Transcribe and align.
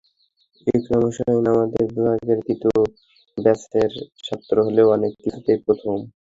ইকরাম 0.67 1.01
হোসাইন 1.05 1.45
আমাদের 1.53 1.83
বিভাগের 1.89 2.39
তৃতীয় 2.41 2.79
ব্যাচের 3.37 3.91
ছাত্র 4.23 4.55
হলেও 4.65 4.87
অনেক 4.89 5.11
কিছুতেই 5.17 5.59
প্রথম। 5.65 5.97